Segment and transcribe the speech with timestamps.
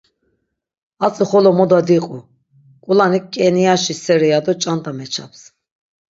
[1.07, 2.19] Atzi xolo moda diqu,
[2.83, 5.41] k̆ulanik k̆eniaşi seri ya do ç̆anda meçaps.